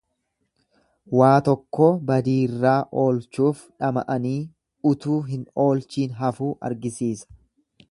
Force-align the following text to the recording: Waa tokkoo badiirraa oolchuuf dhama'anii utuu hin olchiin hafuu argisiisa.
Waa 1.19 1.33
tokkoo 1.47 1.89
badiirraa 2.07 2.79
oolchuuf 3.03 3.61
dhama'anii 3.85 4.35
utuu 4.93 5.21
hin 5.29 5.47
olchiin 5.69 6.19
hafuu 6.23 6.53
argisiisa. 6.71 7.41